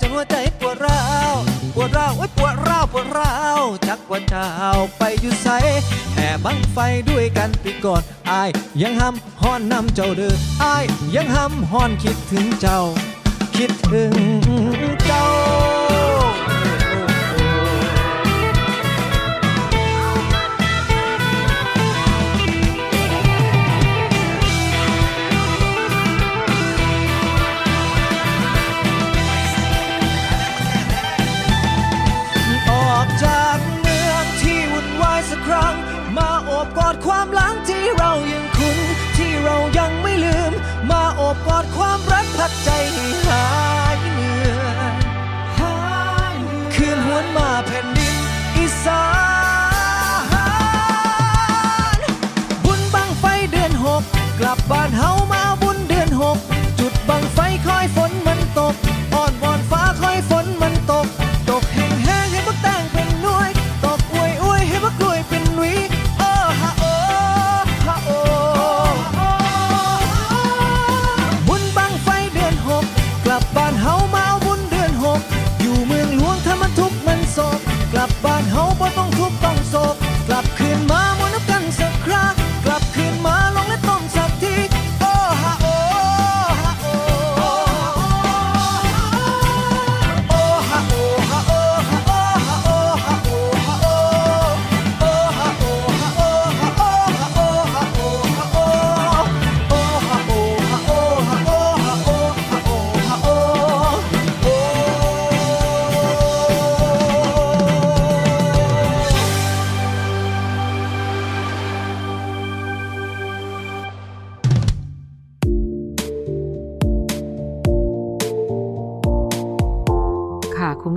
[0.00, 1.00] จนหัวใจปวดร้า
[1.32, 1.34] ว
[1.74, 4.48] ปวดร้าวโอ้ยปวดร้าวปวดร้าวจักว่าเจ้า
[4.98, 5.48] ไปอยู่ใส
[6.14, 6.78] แห่บังไฟ
[7.08, 8.50] ด้วยกันปีก่อนอาย
[8.80, 10.84] ยังห้ำห้อนนำเจ้าเด้ออาย
[11.14, 12.80] ยังห้ำห้อนคิดถึงเจ้า
[13.56, 14.12] คิดถึง
[15.06, 15.85] เจ้า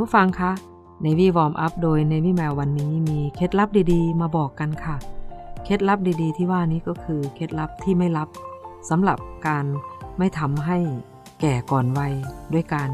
[0.09, 0.51] ผู้ฟังคะ
[1.06, 4.95] Navy Warm Up โดย Navy Mail วันนี้มีเคล็ดลับดีๆ มาบอกกันค่ะ
[5.63, 8.29] เคล็ดลับดีๆ ที่ว่านี้ก็คือเคล็ดลับที่ไม่ลับ
[8.89, 9.17] สำหรับ
[9.47, 9.65] การ
[10.17, 10.77] ไม่ทำให้
[11.41, 12.13] แก่ก่อนวัย
[12.53, 12.89] ด้วยการ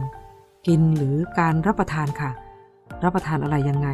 [0.67, 2.31] กินหรือการรับประทานค่ะ
[3.03, 3.89] รับประทานอะไรยังไง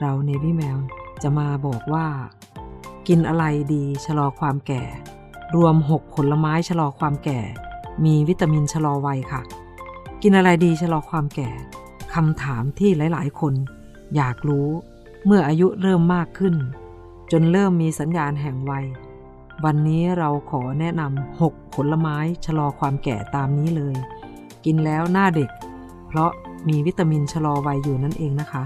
[0.00, 0.78] เรา Navy Mail
[1.22, 2.06] จะมาบอกว่า
[3.08, 3.44] กินอะไร
[3.74, 4.82] ดีชะลอความแก่
[5.56, 7.40] รวม 6 ผลไม้ชะลอความแก่
[8.04, 9.42] มีวิตามินชะลอวัยค่ะ
[10.22, 11.50] กินอะไรดีชะลอความแก่
[12.16, 13.54] คำถามที่หลายๆ คน
[14.16, 14.68] อยากรู้
[15.24, 16.54] เมื่ออายุเริ่มมากขึ้น
[17.32, 18.86] จนเริ่มมีสัญญาณแห่งวัย
[19.64, 22.16] วันนี้เราขอแนะนำ6ผลไม้
[22.46, 23.94] ชะลอความแก่ตามนี้เลย
[24.64, 25.50] กินแล้วหน้าเด็ก
[26.08, 26.30] เพราะ
[26.68, 28.62] มีวิตามินชะลอวัยอยู่นั่นเองนะคะ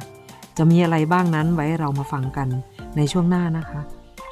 [0.56, 2.49] จะมีอะไรบ้างนั้นไว้เรามาฟังกัน
[2.96, 3.81] ในช่วงหน้านะคะ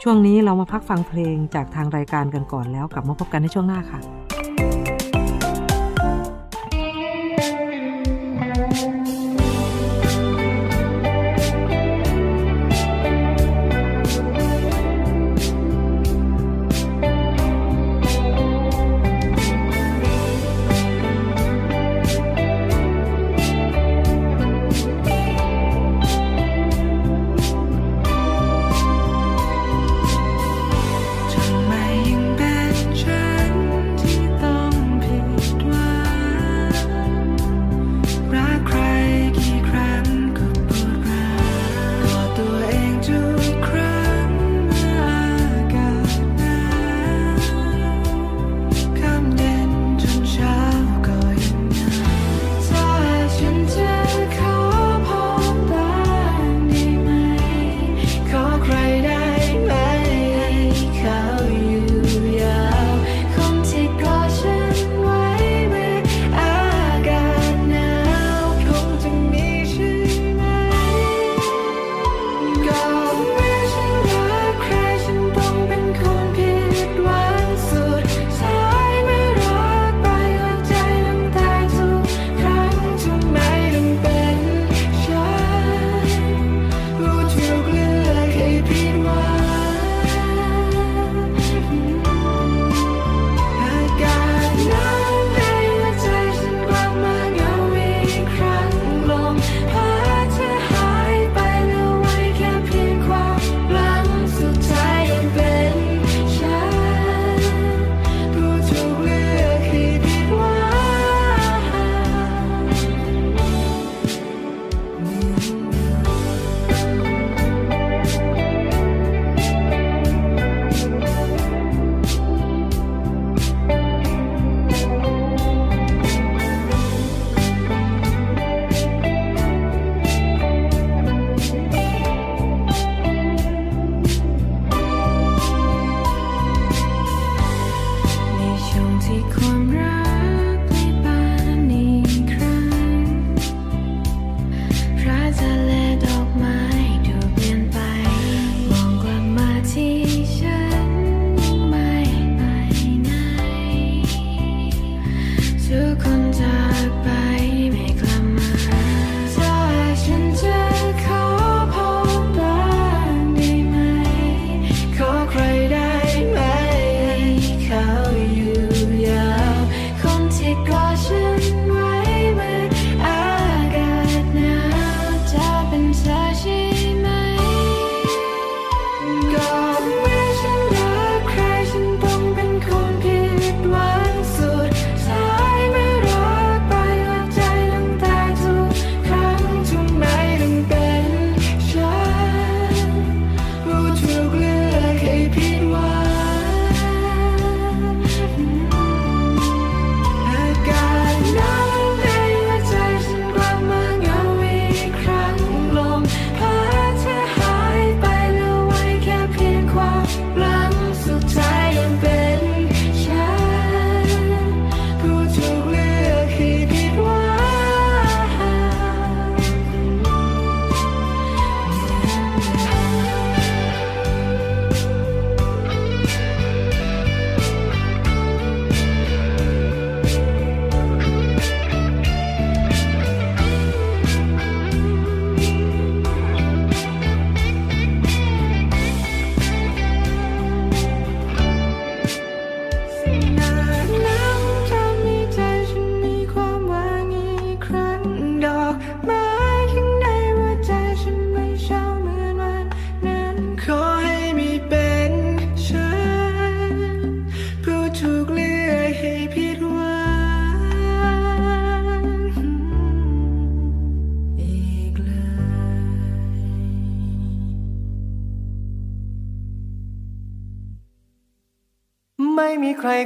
[0.03, 4.01] ช่วงนี้เรามาพักฟังเพลงจากทางรายการกันก่อนแล้วกลับมาพบกันในช่วงหน้าค่ะ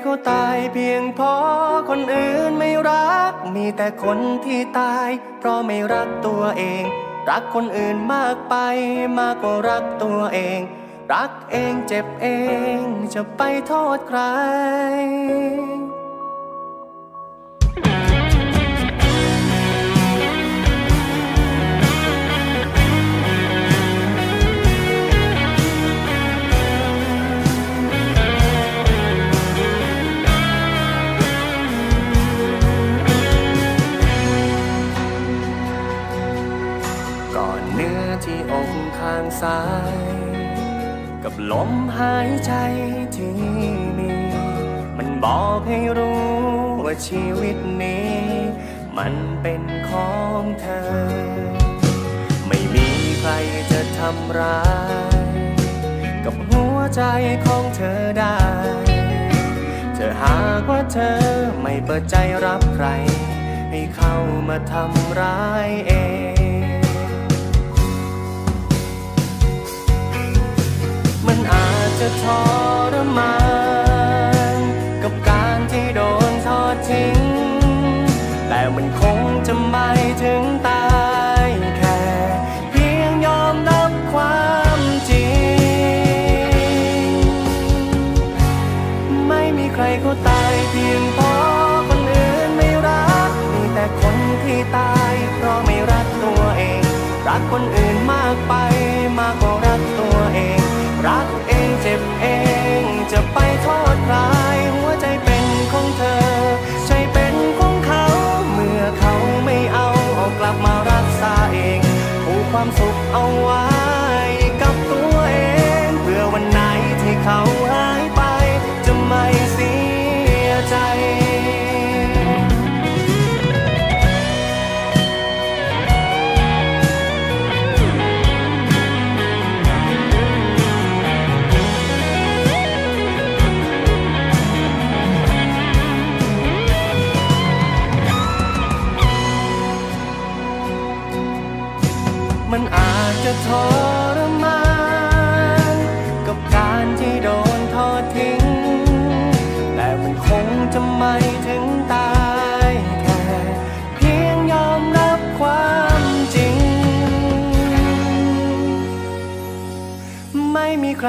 [0.02, 5.08] เขาตายเพียงเพราะคนอื่นไม่รัก มีแต่คนที่ตาย
[5.38, 6.84] เพราะไม่รักตัวเอง
[7.28, 8.54] รักคนอื่นมากไป
[9.18, 10.60] มากกว่ารักตัวเอง
[11.12, 12.26] รักเองเจ็บเอ
[12.78, 12.80] ง
[13.14, 14.20] จะไปโทษใคร
[45.74, 46.26] ให้รู้
[46.84, 48.14] ว่าชีวิตนี้
[48.98, 50.90] มันเป็นของเธอ
[52.48, 52.88] ไม่มี
[53.20, 53.30] ใคร
[53.72, 54.62] จะทำร้า
[55.26, 55.28] ย
[56.24, 57.02] กับหัวใจ
[57.46, 58.38] ของเธอได้
[59.94, 61.18] เธอหากว่าเธอ
[61.62, 62.86] ไม่เปิดใจรับใคร
[63.70, 64.16] ให้เข้า
[64.48, 65.92] มาทำร้ายเอ
[66.64, 66.66] ง
[71.26, 72.24] มันอาจจะท
[72.92, 73.32] รมา
[73.70, 73.71] น
[76.88, 77.18] ทิ้ง
[78.48, 79.90] แต่มันคงจะไม่
[80.22, 80.84] ถึงตา
[81.46, 81.48] ย
[81.78, 82.02] แค่
[82.70, 84.46] เพียงยอมรับควา
[84.78, 87.06] มจริง
[89.28, 96.82] ไม่มีใครเขาตายเพียงเพราะคนอื่นไม่รัก มีแต่คนที่ตาย เพราะไม่รักตัวเอง
[97.28, 98.54] รักคนอื่นมากไป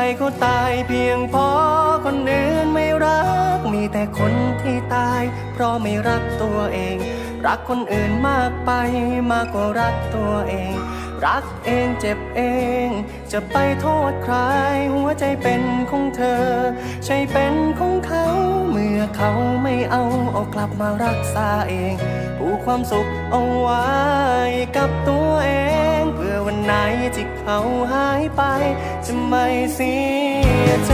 [0.04, 3.22] ใครเขาตายเพียงเพราะคนอื่นไม่รั
[3.58, 5.22] ก มีแต่คนที่ตาย
[5.54, 6.96] เพราะไม่รักตัวเอง
[7.46, 8.72] รักคนอื่นมากไป
[9.32, 10.74] มากกว่ารักตัวเอง
[11.26, 12.42] รักเองเจ็บเอ
[12.86, 12.88] ง
[13.32, 14.36] จะไปโทษใคร
[14.94, 16.46] หัวใจเป็นของเธอ
[17.06, 18.26] ใช่เป็นของเขา
[18.72, 19.32] เมื่อเขา
[19.64, 21.94] ไม่เอาเอากลับมารักษาเอง
[22.38, 23.86] ผูกความสุขเอาไว้
[24.78, 25.52] กับตัวเอ
[26.00, 26.74] ง เพื่อวันไหน
[27.16, 27.60] ที่ เขา
[27.92, 28.42] หายไป
[29.06, 29.46] จะไม่
[29.76, 29.96] เสี
[30.66, 30.94] ยใจ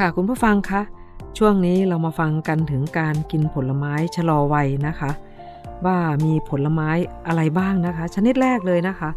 [0.00, 0.82] ค่ะคุณผู้ฟังคะ
[1.38, 5.10] ช่วงนี้เรามาฟังกันถึงการกินผลไม้ชะลอวัยนะคะ
[5.84, 6.90] ว่ามีผลไม้
[7.26, 9.10] อะไรบ้างนะคะ ชนิดแรกเลยนะคะ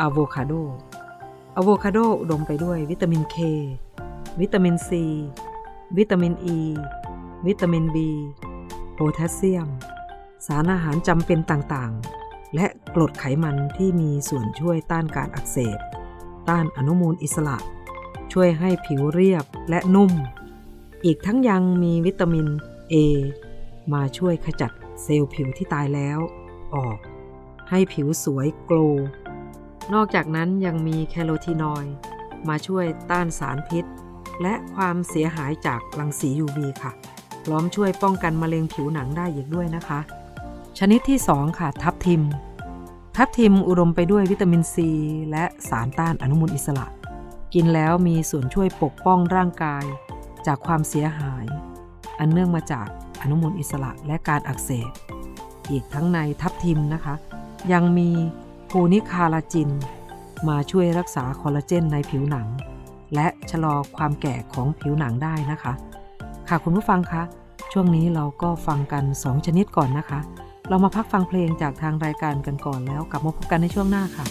[0.00, 0.52] อะโวคาโด
[1.56, 3.36] อะโวคาโดอุดมไปด้วยวิตามินเค
[4.40, 5.04] วิตามินซี
[5.98, 6.60] วิตามินอ e, ี
[7.46, 8.10] วิตามินบี
[8.94, 9.68] โพแทสเซียม
[10.46, 15.78] สารอาหารจำเป็นต่างๆ และกรดไขมันที่มีส่วนช่วยต้านการอักเสบ
[16.48, 17.58] ต้านอนุมูลอิสระ
[18.32, 20.12] ช่วยให้ผิวเรียบและนุ่ม
[21.04, 22.46] อีกทั้งยังมีวิตามิน
[22.92, 22.94] A
[23.92, 26.18] มาช่วยขจัดเซลล์ผิวที่ตายแล้ว
[26.74, 26.98] ออก
[27.70, 28.76] ให้ผิวสวยโกล
[29.94, 31.94] นอกจากนั้นยังมีแคโรทีนอยด์
[32.48, 33.84] มาช่วยต้านสารพิษ
[34.42, 36.92] และความเสียหายจากรังสี UV ค่ะ
[37.44, 40.00] พร้อมช่วยป้องกันมะเร็งผิวหนังได้อีกด้วยนะคะ
[40.78, 42.22] ชนิดที่ 2 ค่ะ ทับทิม
[43.16, 44.90] ทับทิมอุดมไปด้วยวิตามินซี
[45.30, 46.86] และสารต้านอนุมูลอิสระ
[47.54, 49.84] กินแล้วมีส่วนช่วยปกป้องร่างกาย
[50.46, 51.44] จากความเสียหาย
[52.18, 52.86] อันเนื่องมาจาก
[53.20, 54.90] อนุมูลอิสระและการอักเสบ
[55.70, 57.14] อีกทั้งในทับทิมนะคะ
[57.72, 58.10] ยังมี
[58.66, 59.70] โพนิคาลาจิน
[60.48, 62.46] มาช่วยรักษาคอลลาเจนในผิวหนัง
[63.14, 65.72] และชะลอความแก่ของผิวหนังได้นะคะ
[66.48, 67.22] ค่ะคุณผู้ฟังคะ
[67.72, 70.20] ช่วงนี้เราก็ฟังกัน 2 ชนิดก่อนนะคะ
[70.68, 74.26] เรามาพักฟังเพลงจากทางรายการกันก่อนแล้วกลับมาพบกันในช่วงหน้าค่ะ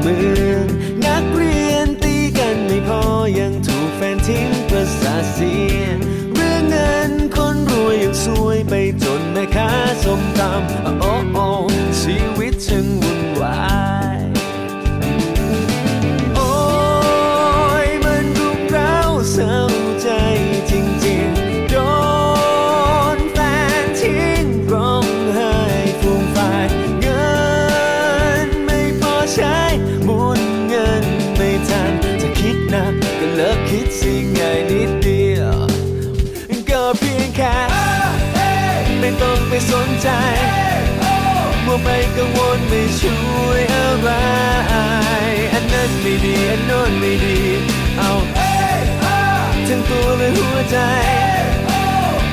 [0.00, 0.16] เมื
[0.50, 0.66] อง
[1.06, 3.02] นักเรียนตีกันไม่พอ
[3.38, 5.80] ยังถูกแฟนทิ้งประสาเสีย
[6.34, 9.70] เรื่องเงินคนรวยยังซวยไปจนแม่ค้า
[10.04, 10.95] สมตำ
[41.84, 44.10] ไปกังวลไม่ช่วยอะไร
[45.52, 47.38] อันนั้นไม่ดี อันโน้นไม่ดี
[47.98, 48.12] เอา
[49.68, 50.78] ทั้งตัวและหัวใจ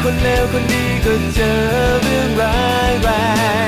[0.02, 1.56] คนเลวคนดีก็เจอ
[2.04, 3.10] เรื่องร้ายแร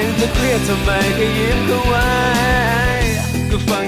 [0.02, 2.10] งจะเครียดทำไมก็ยิ้มเข้าไว้
[3.52, 3.86] ก็ฟัง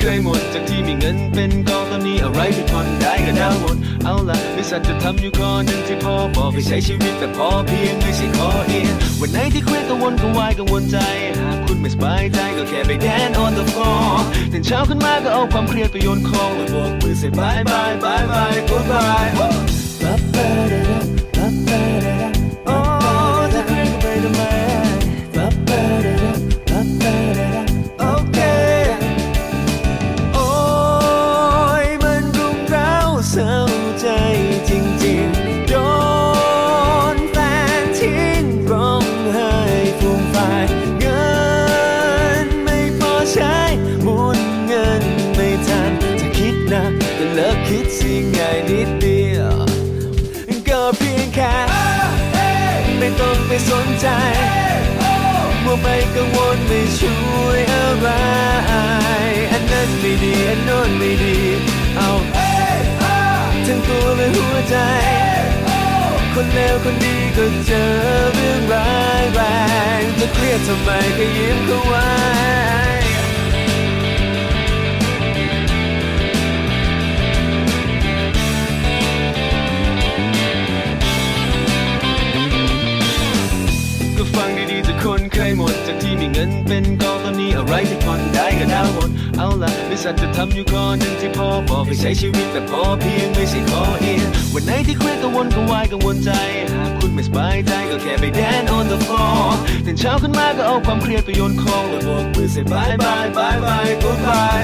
[0.00, 10.98] เคยหมดจากที่มีเงินเป็นกองตอนนี้อะไรที่ทนได้ก็ได้หมดเอาล่ะนิสันจะทำอยู่ข้อหนึ่งที่พ่อบอกให้ใช้ชีวิตแบบพอเพียงไม่ใช่ขอเอียงวันไหนที่เครียดกังวลกังวายกังวลใจ
[11.38, 14.08] หากคุณไม่สบายใจก็แค่ไปแดน on the floor
[14.52, 21.07] ตื่นเช้าขึ้นมาก็เอาความเครียดไปโยนคลองแล้วโบกมือเสียบายบายบายบาย goodbye โอ้
[53.70, 54.08] สนใจ
[55.64, 58.08] มัวไปกังวลไม่ช่วยอะไร
[59.52, 61.38] อันนั้นไม่ดี อันโน้นไม่ดี
[61.96, 62.10] เอา
[63.66, 64.76] ทั้งตัวและหัวใจ
[66.34, 67.88] คนเลวคนดีก็เจอ
[68.34, 68.92] เรื่องร้า
[69.22, 69.40] ยแร
[70.00, 72.06] งจะเครียดทำไมก็ยิ้มเข้าไว้
[85.40, 96.30] เคยหมด จากที่มีเงินเป็นกองตอนนี้อะไรที่ผ่อนได้ก็ดาวน์หมด เอาล่ะนิสันจะทำอยู่ข้อหนึ่งที่พอบอกให้ใช้ชีวิตแบบพอเพียงไม่ใช่ขอเอียงวันไหนที่เครียดกังวลกังวายกังวลใจ
[96.72, 99.42] หากคุณไม่สบายใจก็แค่ไปแดน on the floor
[99.86, 104.58] ตื่นเช้าขึ้นมาก็เอาความเครียดไปโยนคลองแล้วโบกมือเสียบายบายบายบาย goodbye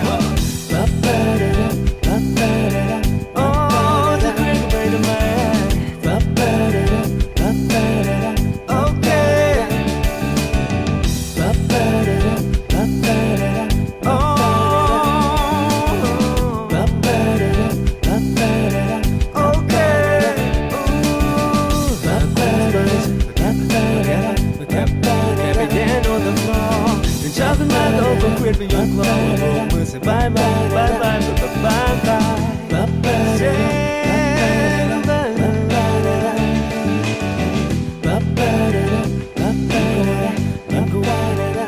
[28.92, 32.18] เรียดไปโบกมือสบายบายบายบายบายบายบา
[32.86, 32.88] ย
[33.38, 33.52] เจ๊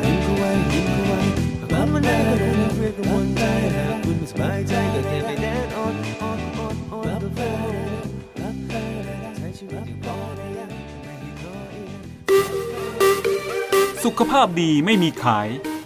[0.03, 1.77] ยิ้มเข้าไว้ยิ้มเข้าย
[3.35, 3.41] เจ
[3.75, 5.95] หากคุณไม่สบายใจก็แค่ไปแดน on
[6.29, 7.67] on on on the floor
[9.37, 10.69] ใช้ชีวิตอย่างพอเพียง
[11.03, 11.89] ไม่ให้ขออีก
[14.03, 15.49] สุขภาพดีไม่มีขาย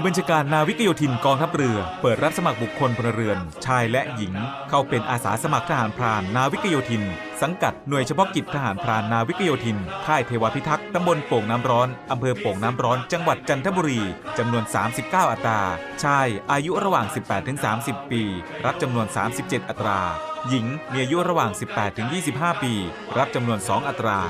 [0.00, 4.34] วยบัญชาการนาวิกโยธินกองทัพเรือ เปิดรับสมัครบุคคลพลเรือน ชายและหญิง
[4.68, 7.02] เข้าเป็นอาสาสมัครทหารพรานนาวิกโยธิน
[7.42, 14.00] สังกัดหน่วยเฉพาะกิจทหารพรานนาวิกโยธิน ค่ายเทวพิทักษ์ตำบลโป่งน้ำร้อนอำเภอโป่งน้ำร้อนจังหวัดจันทบุรี
[14.38, 14.64] จำนวน
[14.98, 15.60] 39 อัตรา
[16.02, 17.06] ชายอายุระหว่าง
[17.58, 18.22] 18-30 ปี
[18.64, 19.06] รับจำนวน
[19.38, 20.00] 37 อัตรา
[20.48, 21.50] หญิงมีอายุระหว่าง
[22.06, 22.72] 18-25 ปี
[23.18, 24.20] รับจำนวน 2 อัตรา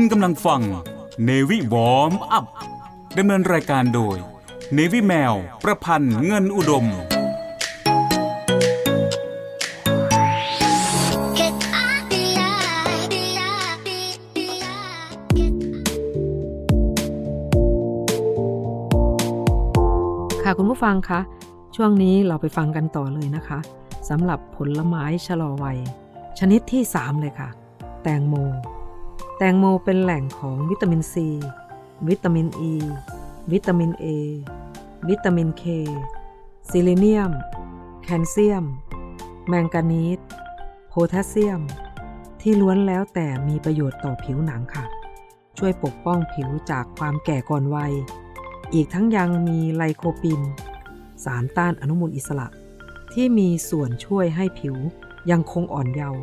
[0.00, 0.60] คุณกำลังฟัง
[1.28, 2.46] Navy Warm Up
[3.18, 4.16] ดำเนินรายการโดย
[4.76, 5.34] Navy แมว
[5.64, 6.86] ประพันธ์เงินอุดม
[20.44, 21.20] ค่ะคุณผู้ฟังคะ
[21.76, 23.58] ช่วงนี้เราไปฟังกันต่อเลยนะคะ
[24.08, 25.78] สำหรับผลไม้ชะลอวัย
[26.38, 27.48] ชนิดที่ 3 เลยค่ะ
[28.02, 28.36] แตงโม
[29.40, 31.28] แตงโมเป็นแหล่งของวิตามินซี
[32.08, 32.76] วิตามินอี
[33.52, 34.06] วิตามิน A
[35.08, 35.64] วิตามินเค
[36.70, 37.32] ซิลิเนียม
[38.02, 38.64] แคลเซียม
[39.48, 40.18] แมงกานีส
[40.88, 41.60] โพแทสเซียม
[42.40, 44.84] ที่ล้วนแล้วแต่มีประโยชน์ต่อผิวหนังค่ะ
[45.58, 47.92] ช่วยปกป้องผิวจากความแก่ก่อนวัย
[48.74, 50.40] อีกทั้งยังมีไลโคปิน
[51.24, 52.46] สารต้านอนุมูลอิสระ
[53.14, 54.76] ที่มีส่วนช่วยให้ผิว
[55.30, 56.22] ยังคงอ่อนเยาว์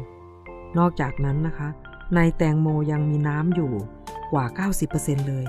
[0.77, 1.69] นอกจากนั้นนะคะ
[2.13, 3.71] ในแตงโมยังมีน้ำอยู่
[4.31, 4.45] กว่า
[4.87, 5.45] 90%เลย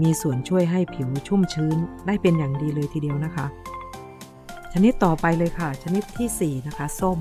[0.00, 3.46] มีส่วนช่วยให้ผิวชุ่มชื้นได้เป็นอย่างดีเลยทีเดียวนะคะ
[4.72, 7.18] ชนิดต่อไปเลยค่ะ ชนิดที่ 4 นะคะ ส้ม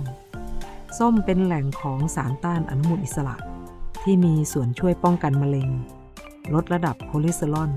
[1.00, 3.36] ส้มเป็นแหล่งของสารต้านอนุมูลอิสระ
[4.04, 5.70] ที่มีส่วนช่วยป้องกันมะเร็ง
[6.54, 7.72] ลดระดับคอเลสเตอรอล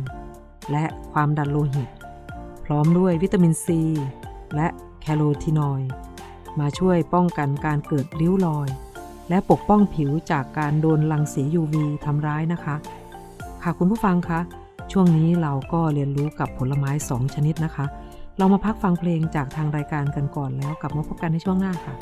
[0.70, 1.88] และความดันโลหิต
[2.64, 3.80] พร้อมด้วยวิตามินซี
[4.54, 4.68] และ
[5.00, 5.90] แคโรทีนอยด์
[6.60, 8.68] มาช่วยป้องกันการเกิดริ้วรอย
[9.32, 12.74] และปกป้องผิวจากการโดนรังสี UV ทำร้ายนะคะ
[13.62, 14.40] ค่ะคุณผู้ฟังคะ
[14.92, 17.84] ช่วงนี้เราก็เรียนรู้กับผลไม้ 2 ชนิดนะคะ
[18.38, 21.94] เรามาพักฟังเพลงจากทางรายการกันก่อนแล้วกลับมาพบกันในช่วงหน้าค่ะ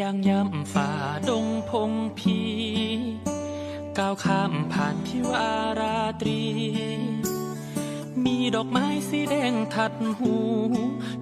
[0.00, 0.90] ย่างย่ำฝ่า
[1.28, 2.38] ดงพงพี
[3.98, 6.42] ก้าวข้ามผ่านพิวาราตรี
[8.24, 10.34] มีดอกไม้สีแดงทัดหู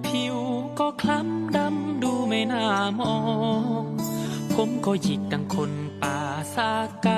[0.05, 0.35] ผิว
[0.79, 2.65] ก็คล้ำดำดูไม่น่า
[2.99, 3.15] มอ
[3.81, 3.83] ง
[4.53, 6.17] ผมก็หยิกดังคนป่า
[6.55, 6.71] ซา
[7.03, 7.09] ไก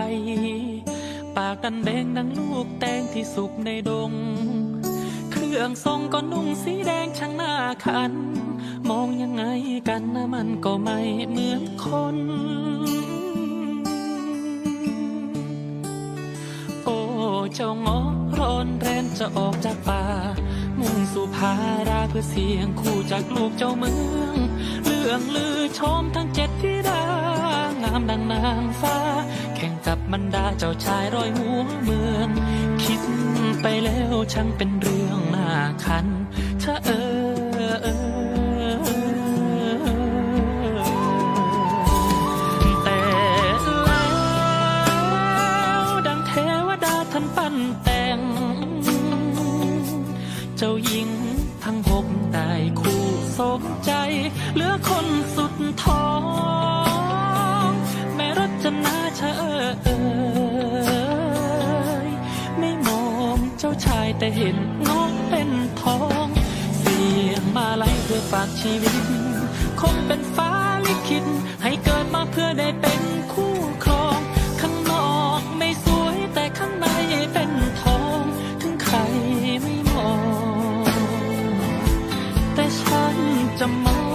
[1.35, 4.11] ปากดันแดงดังลูกแตงที่สุกในดง
[5.31, 7.53] เครื่องทรงก็นุ่งสีแดงช่างหน้า
[7.85, 8.13] คัน
[8.89, 9.43] มองยังไง
[9.87, 10.99] กันนะมันก็ไม่
[11.31, 12.17] เหมือนคน
[16.83, 16.97] โอ้
[17.55, 17.99] เจ้างอ
[18.39, 20.03] ร้อนแรนจะออกจากป่า
[20.79, 21.53] มุ่งสู่พา
[21.89, 24.35] ราเพื่อเสียงคู่จากลูกเจ้าเมือง
[24.85, 27.03] เรื่องลือชมทั้งเจ็ดธิดา
[27.83, 28.97] งามดังนางฟ้า
[29.55, 32.29] แข่งกับบรรดาเจ้าชายร้อยหัวเมือง
[32.83, 33.01] คิด
[33.61, 35.49] ไปแล้วช่างเป็นเรื่องน่า
[35.83, 36.07] คัน
[36.63, 37.16] ชะเออ
[64.27, 65.49] จ้เห็นน้อกเป็น
[65.81, 66.27] ทอง
[66.79, 68.95] เสียงมาไลเพื่อฝากชีวิต
[69.81, 70.51] คงเป็นฟ้า
[70.85, 71.25] ลิขิต
[71.63, 73.01] ให้เกิดมาเพื่อได้เป็น
[73.33, 74.19] คู่ครอง
[74.61, 76.87] ข้างนอกไม่สวยแต่ข้างใน
[77.33, 78.21] เป็นทอง
[78.61, 78.97] ถึงใคร
[79.63, 80.13] ไม่มอ
[80.83, 80.85] ง
[82.55, 83.15] แต่ฉัน
[83.59, 84.06] จะมอง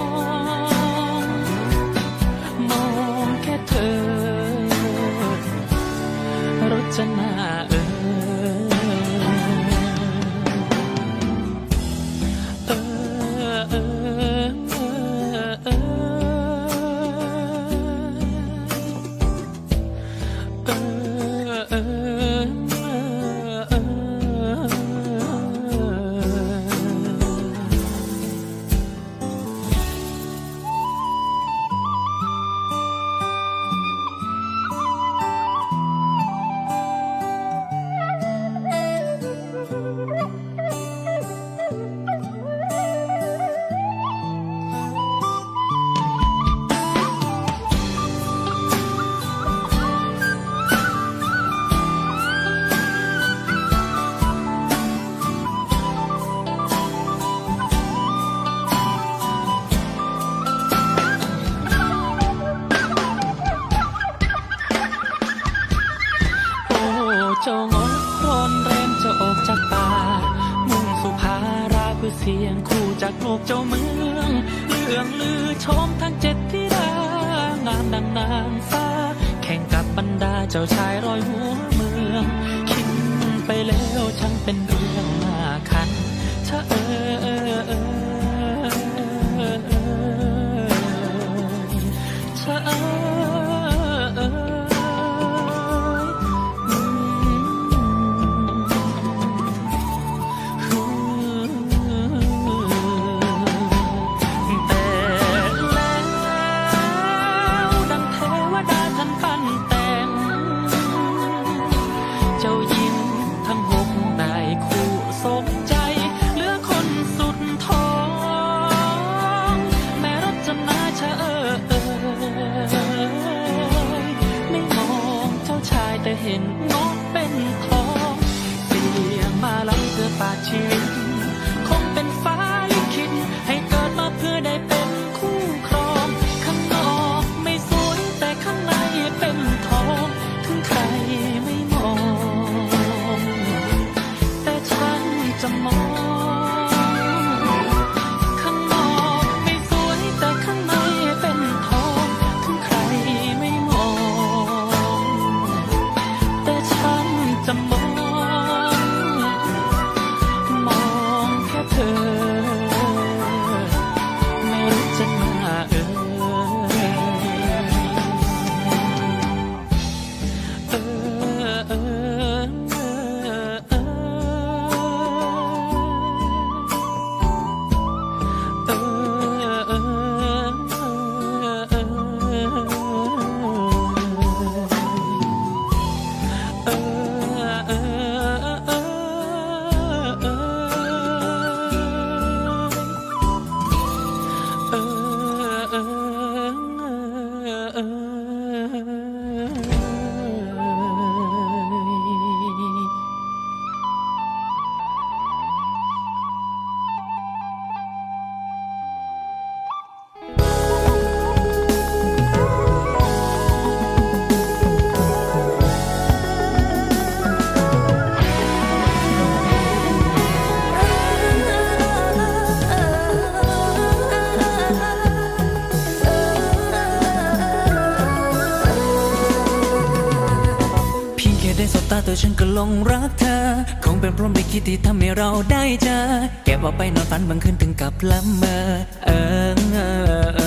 [232.69, 233.39] งรักเธอ
[233.85, 235.99] คงเป็นพร้อมไปคิดที่ทำให้เราได้เจอ
[236.45, 238.59] เก็บเอาไปนอนฝันบางคืนถึงกับละเมอ
[239.05, 239.11] เอ
[239.51, 239.79] อเอ
[240.25, 240.41] อเอ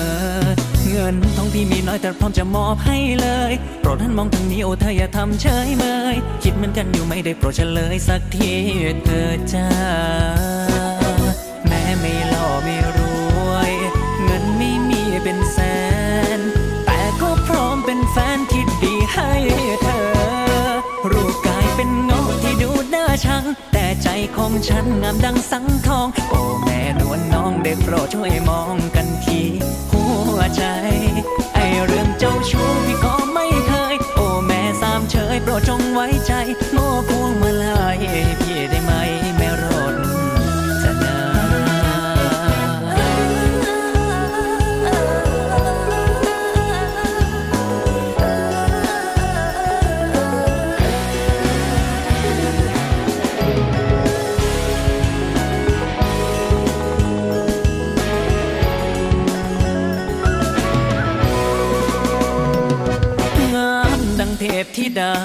[0.44, 0.46] อ
[0.90, 8.52] เงินทองที่มีน้อยแต่พร้อมจะมอบให้เลยโปรดท่านมองทางนี้โอ้เธออย่าทำเฉยเมยคิดเหมือนกันอยู่ไม่ได้โปรดเฉลยสักที
[9.04, 10.45] เธอจ้า
[24.68, 29.40] ฉันงามดังสังทอง โอ้แม่นวลน้องเด็กโปรดช่วยมองกันที
[29.92, 30.02] หั
[30.36, 30.62] วใจ
[31.54, 36.32] ไอเรื่องเจ้าชู้พี่ก็ไม่เคย โอ้แม่สามเฉยโปรดจงไว้ใจ
[36.72, 36.78] โม
[37.08, 37.98] พวงมาลาย
[38.40, 38.92] พี่ได้ไหม
[64.98, 65.16] ดา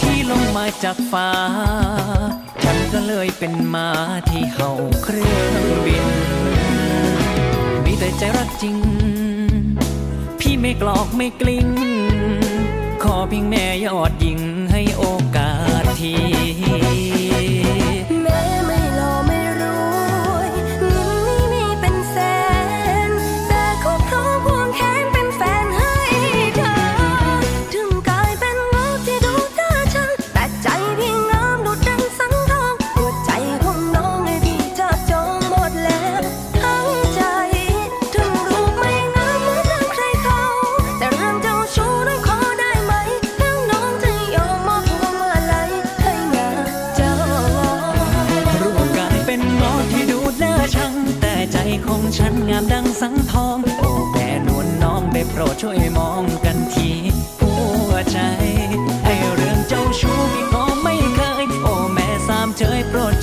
[0.00, 1.30] ที่ลงมาจากฟ้า
[2.62, 3.88] ฉันก็เลยเป็นมา
[4.30, 4.70] ที่เห่า
[5.02, 6.06] เครื่องบิน
[7.84, 8.78] มีแต่ใจรักจริง
[10.40, 11.68] พี่ไม่กลอกไม่กลิ้ง
[13.02, 14.40] ขอเพียงแม่ยอดยิง
[14.72, 15.04] ให้โอ
[15.36, 15.52] กา
[15.82, 16.14] สที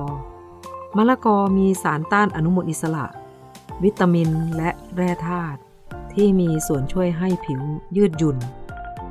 [0.97, 3.05] มะละกอมีสารต้านอนุมูลอิสระ
[3.83, 5.59] วิตามินและแร่ธาตุ
[6.21, 7.61] ที่มีส่วนช่วยให้ผิว
[7.97, 8.37] ยืดหยุ่น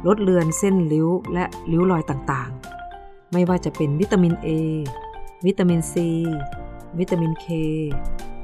[0.06, 4.48] ลดเลือนเส้นริ้วและริ้วรอยต่างๆ ไม่ว่าจะเป็นวิตามิน A
[5.46, 5.94] วิตามิน C
[6.98, 7.46] วิตามิน K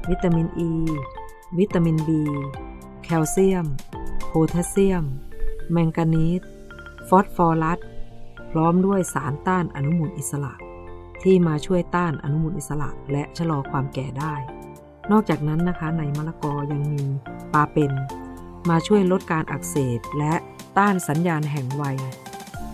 [0.09, 0.71] วิตามิน E
[1.59, 2.09] วิตามิน B
[3.03, 3.65] แคลเซียม
[4.27, 5.05] โพแทสเซียม
[5.71, 6.41] แมงกานีส
[7.09, 7.79] ฟอสฟอรัส
[8.51, 10.53] พร้อมด้วยสารต้านอนุมูลอิสระ
[11.23, 14.33] ที่มาช่วยต้านอนุมูลอิสระและชะลอความแก่ได้
[15.11, 17.03] นอกจากนั้นนะคะในมะละกอยังมี
[17.53, 17.93] ปาเป็น
[18.69, 20.33] มาช่วยลดการอักเสบและ
[20.77, 21.97] ต้านสัญญาณแห่งวัย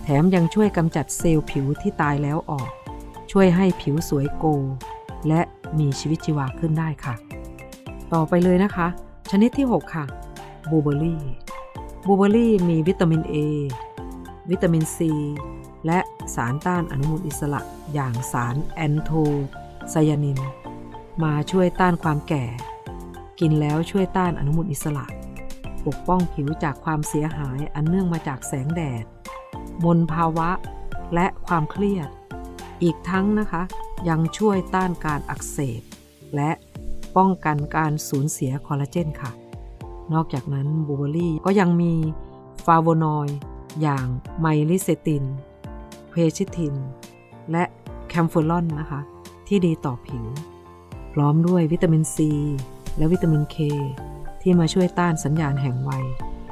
[0.02, 2.70] แถมยังช่วยกำจัดเซลล์ผิวที่ตายแล้วออก
[3.32, 4.44] ช่วยให้ผิวสวยโก
[5.28, 5.40] และ
[5.78, 7.14] มีชีวิตชีวาขึ้นได้ค่ะ
[8.12, 8.88] ต่อไปเลยนะคะ
[9.30, 10.04] ชนิดที่ 6 ค่ะ
[10.70, 11.22] บลูเบอร์รี่
[12.06, 13.34] บลูเบอร์รี่มีวิตามิน A
[14.50, 14.98] วิตามิน C
[15.86, 15.98] และ
[16.34, 17.60] สารต้านอนุมูลอิสระ
[17.94, 19.10] อย่างสารแอนโท
[19.90, 20.38] ไซยานิน
[21.24, 22.44] มาช่วยต้านความแก่
[23.40, 25.06] กินแล้วช่วยต้านอนุมูลอิสระ
[25.86, 29.04] ปกป้องผิวจากความเสียหายอันเนื่องมาจากแสงแดด
[29.84, 30.50] มลภาวะ
[31.14, 32.08] และความเครียด
[32.82, 33.62] อีกทั้งนะคะ
[34.08, 35.82] ยังช่วยต้านการอักเสบ
[36.36, 36.50] และ
[37.16, 39.30] ป้องกันการสูญเสียคอลลาเจนค่ะ
[40.12, 41.94] นอกจากนั้นบลูเบอร์รี่ก็ยังมี
[42.64, 43.36] ฟลาโวนอยด์
[43.82, 44.06] อย่าง
[44.40, 45.24] myricetin
[46.10, 46.74] quercetin
[47.50, 47.64] และ
[48.08, 49.00] kaempferol นะคะ
[49.48, 50.24] ที่ดีต่อผิว
[51.12, 52.30] พร้อมด้วยวิตามินซี
[52.96, 53.56] และวิตามินเค
[54.42, 56.04] ที่มาช่วยต้านสัญญาณแห่งวัย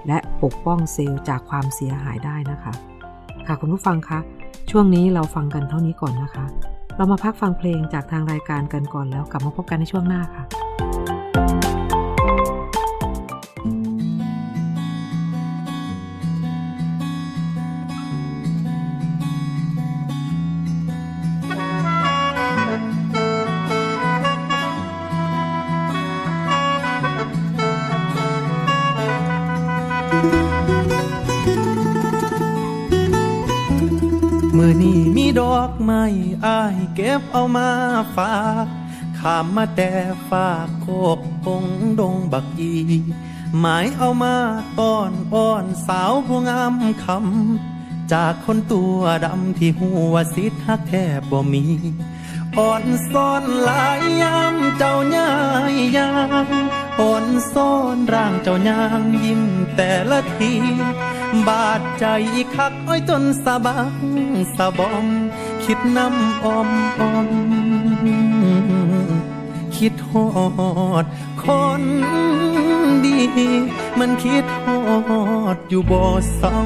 [0.06, 2.72] และปกป้องเซลล์จากความเสียหายได้นะคะ
[3.46, 4.18] ค่ะคุณผู้ฟังคะ
[4.70, 6.46] ช่วงนี้เราฟังกันเท่านี้ก่อนนะคะ
[6.96, 10.44] เรามาพักฟังเพลงจากทางรายการกันก่อนแล้วกลับมาพบกันในช่วงหน้าค่ะ
[34.68, 36.04] อนี้มีดอกไม้
[36.46, 37.68] อายเก็บเอามา
[38.16, 38.66] ฝาก
[39.18, 39.92] ขามมาแต่
[40.30, 40.86] ฝากโค
[41.18, 41.64] กคง
[42.00, 42.74] ดงบักอี
[43.58, 44.34] หมายเอามา
[44.80, 51.64] ต้อนอ้อนสาวผู้งามคำจากคนตัวดำที่หัวสิทธักแทบบ่มี
[52.58, 55.30] อ่อนซ่อนหลายยามเจ้าย่า
[55.72, 56.12] ยยา
[56.44, 56.46] ง
[57.00, 59.42] อ่อนซ่อนร่างเจ้ายางยิ้ม
[59.76, 60.54] แต่ละที
[61.48, 62.04] บาดใจ
[62.54, 63.94] คักอ้อยจนสะบัง
[64.56, 65.06] สะบอม
[65.64, 66.68] คิดน้ำอม
[67.00, 67.28] อม
[69.76, 70.26] คิดฮอ
[71.02, 71.04] ด
[71.42, 71.44] ค
[71.80, 71.82] น
[73.04, 73.20] ดี
[73.98, 74.80] มันคิดฮอ
[75.54, 76.02] ดอยู่บ่
[76.36, 76.58] เศร้า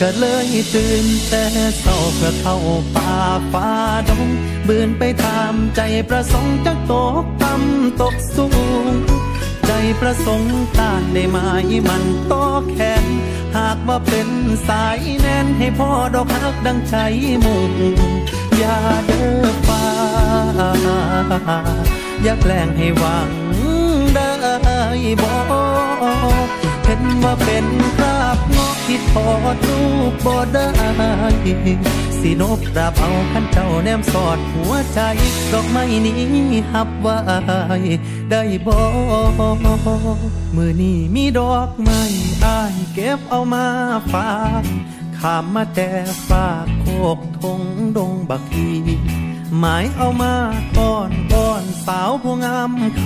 [0.00, 1.44] ก็เลยตื่นแต่
[1.80, 2.56] เศร้าเพื่อเข้า
[2.94, 3.14] ป่า
[3.52, 3.70] ฟ้า
[4.08, 4.28] ดง
[4.68, 6.92] บืนไปตามใจประสงค์จะต
[7.22, 8.48] กต่ำตกสู
[8.84, 8.94] ง
[9.66, 11.38] ใจประสงค์ต้านได้ไหม
[11.88, 13.04] มันต่อแขน
[13.56, 14.28] หากว่าเป็น
[14.68, 16.96] สายแน่นให้พ่อดอกฮักดังใจ
[17.44, 17.72] มุ่ง
[18.58, 19.84] อย่าเด้อฟ้า
[22.22, 23.30] อย่าแกล้งให้หวัง
[24.14, 24.28] ได้
[25.22, 25.36] บอ
[26.44, 26.48] ก
[26.84, 30.68] เห็นว่าเป็นคราบงอ กที่ทอดรูปบ่ได้
[32.20, 35.00] สินบราบเอาขันเจ้าแนมสอดหัวใจ
[35.52, 36.20] ดอกไม้นี้
[36.72, 37.18] หับไว้
[38.30, 38.78] ได้บ่
[40.56, 42.00] มือนี้มีดอกไม้
[42.44, 43.66] อายเก็บเอามา
[44.12, 44.30] ฝา
[44.62, 44.64] ก
[45.18, 45.90] ขามมาแต่
[46.28, 46.86] ฝากโค
[47.16, 47.60] กทง
[47.96, 48.70] ดงบักฮี
[49.58, 50.34] หมายเอามา
[50.78, 53.02] ก่อนก่อนสาวผู้งามค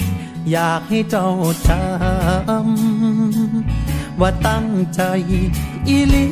[0.00, 1.28] ำอยากให้เจ้า
[1.68, 3.33] จำ
[4.26, 5.02] ว่าตั้งใจ
[5.88, 6.26] อีลี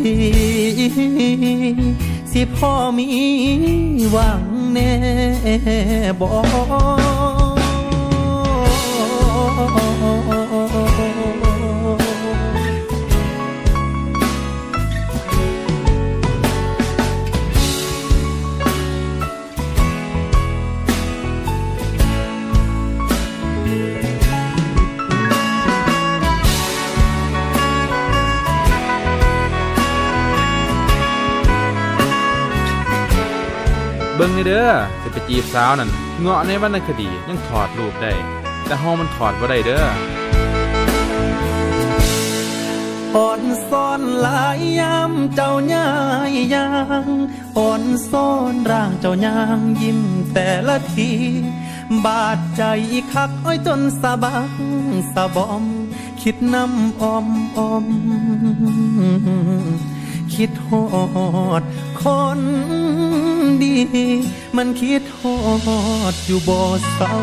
[2.33, 3.09] สิพ่อมี
[4.11, 4.93] หวังแน่
[6.21, 6.35] บอ
[7.21, 7.22] ก
[34.23, 38.13] บิ่งนี่เด้อจะไปจีบสาวนั่นเงาะในวรรณคดียังถอดรูปได้
[38.67, 39.87] แต่เฮามันถอดบ่ได้เด้อ
[43.17, 45.89] อ่อนซ่อนหลายยามเจ้าย่า
[46.31, 46.69] ยยา
[47.05, 47.07] ง
[47.59, 50.01] อ่อนซ่อนร่างเจ้ายางยิ้ม
[50.35, 51.11] แต่ละที
[52.05, 52.63] บาดใจ
[53.13, 54.53] คักอ้อยจนสะบัก
[55.15, 55.65] สะบอม
[56.23, 57.87] คิดน้ำออมออม
[60.45, 60.85] คิดฮอ
[61.61, 61.63] ด
[62.03, 62.05] ค
[62.39, 62.41] น
[63.63, 63.75] ดี
[64.57, 65.37] มันคิดฮอ
[66.13, 66.61] ดอยู่บ่
[66.95, 67.15] เศร้า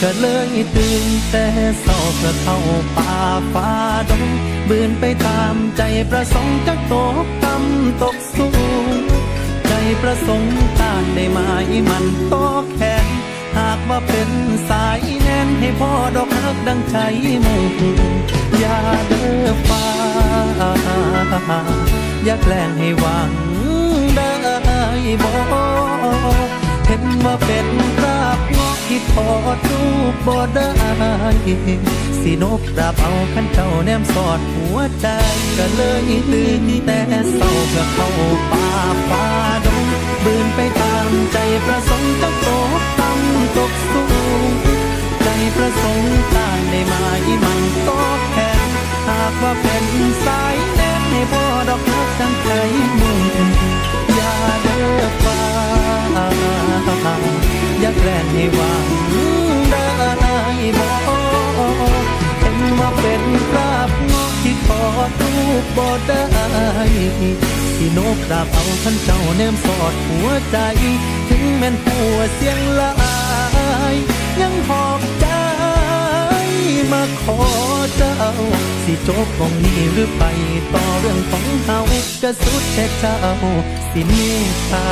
[0.00, 1.46] ก็เลยตื่นแต่
[1.80, 2.58] เศร้าเพื่อเข้า
[2.96, 3.16] ป่า
[3.52, 3.70] ฟ้า
[4.10, 4.24] ดง
[4.68, 6.94] บืนไปตามใจประสงค์จักต
[7.24, 8.48] กต่ำตกสู
[8.84, 8.86] ง
[9.68, 9.72] ใจ
[10.02, 11.38] ประสงค์ต้านได้ไหม
[11.90, 13.06] มันตอแขน
[13.56, 14.30] หากว่าเป็น
[14.68, 15.05] สาย
[15.58, 16.96] ให้พ่อดอกฮักดังใจ
[17.44, 17.64] มุ่ง
[18.58, 18.78] อย่า
[19.08, 19.84] เด้อฟ้า
[22.24, 23.30] อย่าแกล้งให้หวัง
[24.16, 24.30] ได้
[25.22, 26.48] บอก
[26.86, 30.70] เห็นว่าเป็นคราบงอกที่ทอดรูปบ่ได้
[32.20, 35.06] สินบราบเอาขันเจ้าแนมสอดหัวใจ
[35.58, 37.00] ก็เลยตื่นแต่
[37.32, 38.08] เศร้าเพื่อเข้า
[38.50, 38.66] ป่า
[39.08, 39.26] ฟ้า
[39.64, 39.86] ดง
[40.24, 42.46] บืนไปตามใจประสงค์จะต
[42.78, 43.05] กต่ำตก
[45.56, 48.68] ประสงค์ตานได้มายมันตอกแขน
[49.08, 49.84] หากว่าเป็น
[50.24, 52.50] สายแน่นให้พ่อดอกรักจังใจ
[53.00, 53.20] มุ่ง
[54.14, 55.40] อย่าเด้อฟ้า
[57.80, 58.86] อย่าแกล้งให้หวัง
[59.70, 59.86] ได้
[60.78, 60.92] บอ
[62.00, 62.04] ก
[62.40, 64.82] เห็นว่าเป็นคราบงอกที่ทอ
[65.20, 65.32] รู
[65.62, 66.26] ปบ่ได้
[67.76, 70.56] ที่โนกดาบเอาขันเจ้าแนมสอดหัวใจ
[71.28, 72.94] ถึงแม่นหัวเสียงลา
[73.92, 73.94] ย
[74.40, 75.25] ยังหอบใจ
[76.92, 77.38] มาขอ
[77.96, 78.16] เจ้า
[78.84, 80.22] สิจบของนี้หรือไป
[80.72, 81.78] ต่อเรื่องของเฮา
[82.22, 83.16] ก็สุดแต่เจ้า
[83.90, 84.12] สิเม
[84.44, 84.86] ตตา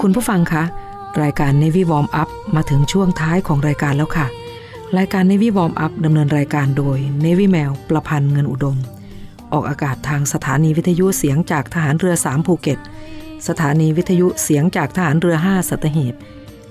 [0.00, 0.64] คุณผู้ฟังคะ
[1.22, 4.26] รายการ Navy Warm Up มาถึงช่วงท้ายของรายการแล้วค่ะ
[4.98, 8.76] รายการ Navy Warm Up ดำเนินรายการโดย Navy แมวประพันธ์เงินอุดม
[9.52, 12.78] ออกอากาศทางสถานีวิทยุเสียงจากทหารเรือ 3 ภูเก็ต
[13.48, 16.14] สถานีวิทยุเสียงจากทหารเรือ 5 สัตหีบ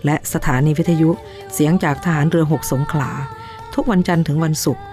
[0.06, 1.10] และสถานีวิทยุ
[1.54, 3.12] เสียงจากทหารเรือ 6 สงขลา
[3.74, 4.84] ทุกวันจันทร์ถึงวันศุกร์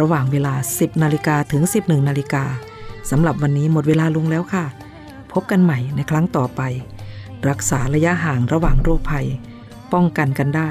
[0.00, 2.44] ระหว่างเวลา 10 นาฬิกาถึง 11 นาฬิกา
[3.10, 4.64] สำหรับวันนี้หมดเวลาลงแล้วค่ะ
[5.32, 6.60] พบกันใหม่ในครั้งต่อไป
[7.48, 9.26] รักษาระยะห่างระหว่างโรคภัย
[9.92, 10.70] ป้องกันกันได้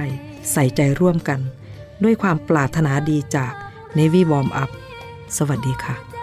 [0.51, 1.41] ใส่ใจร่วมกัน
[2.03, 3.53] ด้วยความปรารถนาดีจาก
[3.97, 4.69] Navy Warm Up
[5.37, 6.14] สวัสดีค่ะ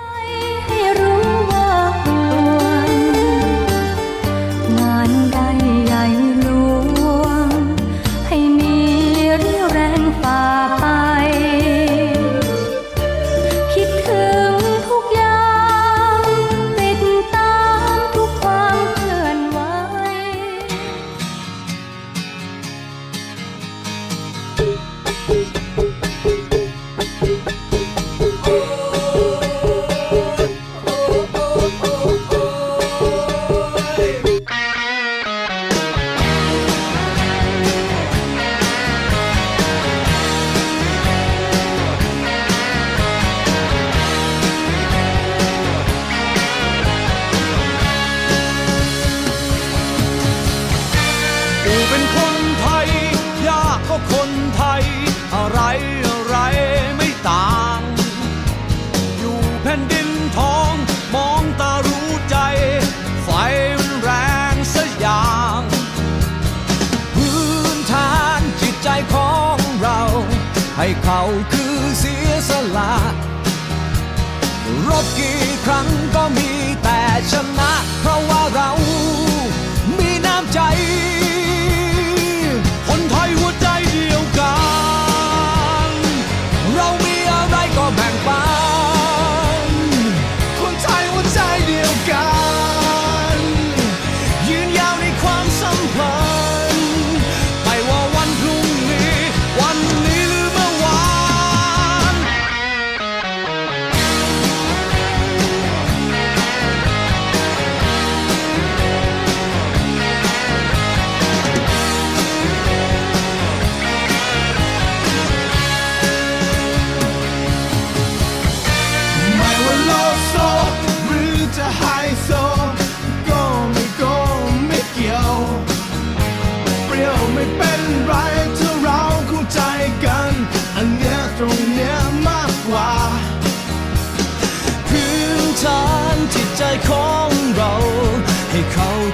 [77.41, 77.72] much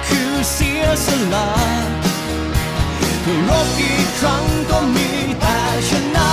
[0.06, 1.48] คือเสียสละ
[3.48, 5.08] รบกี่ครั้งก็มี
[5.40, 6.28] แต่ชนะ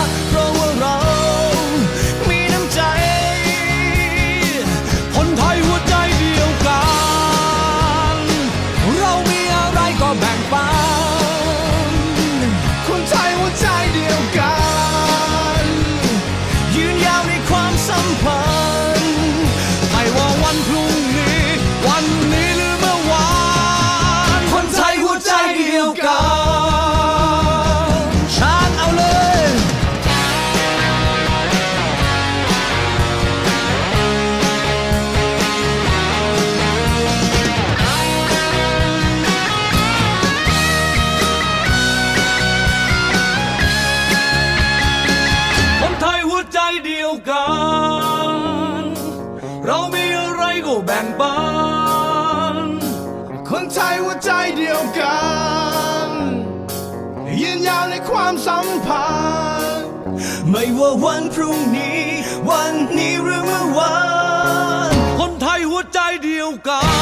[60.86, 62.02] ว่าวันพรุ่งนี้
[62.50, 63.96] วันนี้หรือเมื่อวา
[64.90, 66.95] น คนไทยหัวใจเดียวกัน